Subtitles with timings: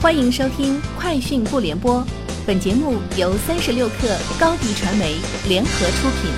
[0.00, 2.00] 欢迎收听《快讯不联播》，
[2.46, 5.16] 本节目由三十六克高低传媒
[5.48, 6.30] 联合出品。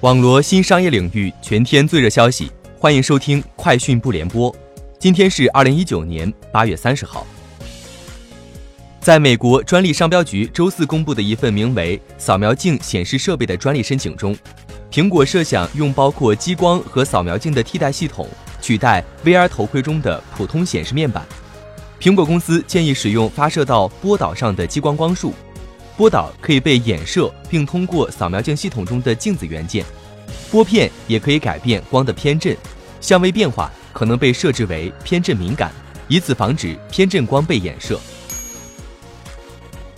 [0.00, 4.50] 网罗新商业领域全天最热消息，欢迎收听《快讯不联播》。
[4.98, 7.26] 今天是二零一九年八月三十号。
[9.02, 14.34] 在美国专利商标局周四公布的一份名为“扫描镜显示设备”的专利申请中，
[14.90, 18.26] 苹果设想用包括激光和扫描镜的替代系统。
[18.64, 21.22] 取代 VR 头盔中的普通显示面板，
[22.00, 25.34] 苹果公司建议使用发射到波导上的激光光束，
[25.98, 29.84] 波导可以被衍射并通过扫描镜系统中的镜子元件，
[30.50, 32.56] 波片也可以改变光的偏振，
[33.02, 35.70] 相位变化可能被设置为偏振敏感，
[36.08, 38.00] 以此防止偏振光被衍射。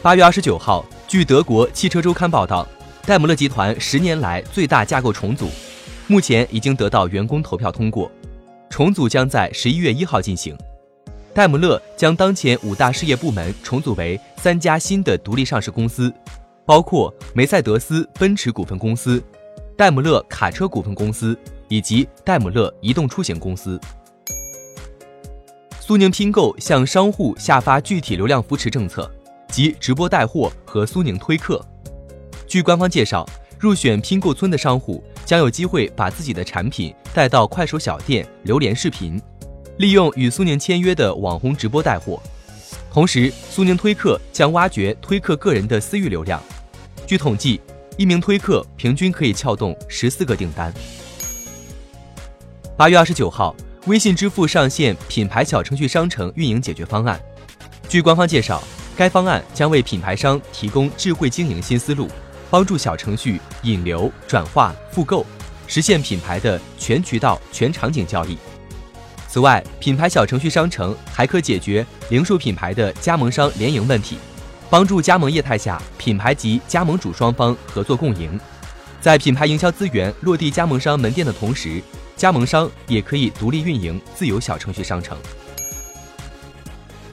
[0.00, 2.66] 八月二十九号，据德国汽车周刊报道，
[3.04, 5.50] 戴姆勒集团十年来最大架构重组，
[6.06, 8.10] 目前已经得到员工投票通过。
[8.74, 10.52] 重组将在十一月一号进行。
[11.32, 16.12] 戴姆勒将当前五大事业部门重组为三家新的独立上市公司，
[16.66, 19.22] 包括梅赛德斯奔驰股份公司、
[19.76, 23.80] 戴姆勒卡车股份公司以及戴姆勒移动出行公司。
[25.78, 29.08] 苏宁拼购向商户下发具体流量扶持政策，
[29.50, 31.64] 即直播带货和苏宁推客。
[32.48, 33.24] 据官方介绍，
[33.56, 35.00] 入选拼购村的商户。
[35.24, 39.20] 将有机会把自己的产品带到快手小店、榴莲视频，
[39.78, 42.20] 利用与苏宁签约的网红直播带货。
[42.92, 46.40] 同时，苏宁推客将挖掘推客个人的私域流量。
[47.06, 47.60] 据统计，
[47.96, 50.72] 一名推客平均可以撬动十四个订单。
[52.76, 53.54] 八月二十九号，
[53.86, 57.20] 微信支付上线品牌小程序商城运营解决方案。
[57.88, 58.62] 据官方介绍，
[58.96, 62.08] 该方案将为品牌商提供智慧经营新思路。
[62.54, 65.26] 帮助小程序引流、转化、复购，
[65.66, 68.38] 实现品牌的全渠道、全场景交易。
[69.26, 74.18] 此外，品牌小程序商城还可解决零售品牌的加盟商联营问题，
[74.70, 78.38] 帮助加盟业态下品牌及加盟主双方合作共赢。
[79.00, 81.82] 在品牌营销资源落地加盟商门店的同时，
[82.14, 85.18] 加盟商也可以独立运营自有小程序商城。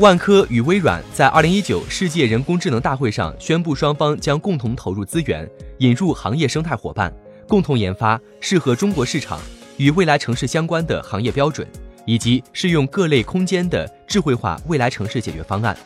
[0.00, 7.14] 万科与微软在2019世界人工智能大会上宣布，双方将共同投入资源，引入行业生态伙伴，
[7.46, 9.38] 共同研发适合中国市场
[9.76, 11.64] 与未来城市相关的行业标准，
[12.06, 15.76] 以及适用各类空间的智慧化未来城市解决方案。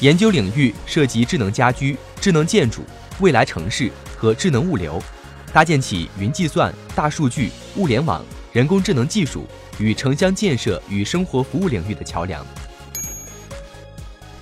[0.00, 2.80] 研究领域涉及智能家居、智能建筑、
[3.20, 5.02] 未来城市和智能物流，
[5.52, 8.24] 搭建起云计算、大数据、物联网、
[8.54, 9.44] 人工智能技术
[9.78, 12.42] 与城乡建设与生活服务领域的桥梁。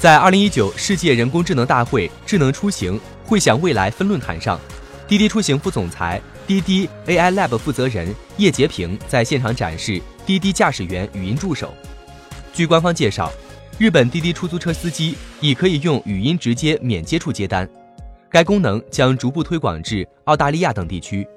[0.00, 4.58] 在二零一九世界人工智能大会智能出行会享未来分论坛上，
[5.06, 11.74] 滴滴出行副总裁、滴滴 AI Lab 负责人叶洁平在现场展示滴滴驾驶员语音助手。
[12.50, 13.30] 据官方介绍，
[13.76, 17.68] 日本滴滴出租车司机已可以用语音直接免接触接单，
[18.30, 21.28] 该功能将逐步推广至澳大利亚等地区。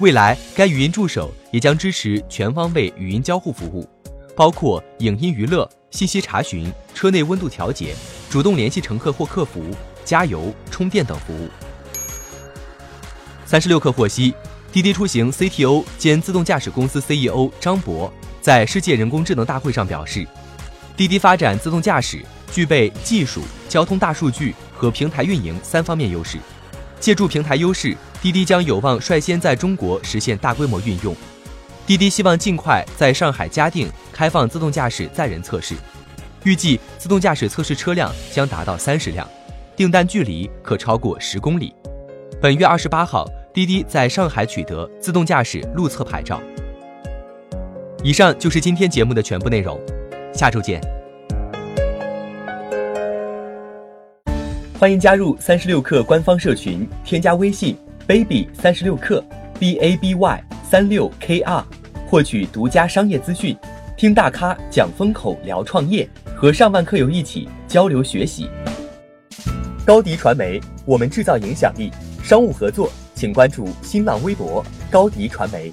[0.00, 3.88] 未来，该语音助手也将支持全方位语音交互服务，
[4.36, 5.68] 包括影音娱乐。
[5.90, 7.94] 信息查询、车内温度调节、
[8.28, 9.64] 主动联系乘客或客服、
[10.04, 11.48] 加油、充电等服务。
[13.46, 14.34] 三十六氪获悉，
[14.72, 20.26] 滴滴出行 CTO 兼自动驾驶公司 CEO 张博在世界人工智能大会上表示，
[20.96, 26.38] 滴滴发展自动驾驶具备技术、交通大数据和平台运营三方面优势。
[26.98, 31.14] 借助平台优势，滴滴将有望率先在中国实现大规模运用。
[31.86, 35.74] 滴滴希望尽快在上海嘉定开放自动驾驶载人测试，
[36.42, 39.28] 预计自动驾驶测试车辆将达到三十辆，
[39.76, 41.74] 订单距离可超过十公里。
[42.40, 46.40] 本月二十八号，滴滴在上海取得自动驾驶路测牌照。
[48.02, 49.78] 以上就是今天节目的全部内容，
[50.32, 50.80] 下周见。
[54.78, 59.22] 欢迎加入三十六氪官方社群，添加微信 baby 三十六氪
[59.58, 60.44] b a b y。
[60.68, 61.62] 三六 kr，
[62.08, 63.56] 获取独家商业资讯，
[63.96, 68.48] 听大咖讲风口，聊创业，和上万客友一起交流学习。
[69.84, 71.90] 高迪传媒，我们制造影响力。
[72.22, 75.70] 商务合作，请关注新浪微博高迪传媒。